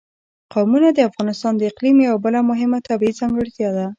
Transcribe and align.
قومونه 0.53 0.89
د 0.93 0.99
افغانستان 1.09 1.53
د 1.57 1.61
اقلیم 1.71 1.97
یوه 2.07 2.17
بله 2.25 2.39
مهمه 2.49 2.79
طبیعي 2.89 3.17
ځانګړتیا 3.19 3.69
ده. 3.77 3.87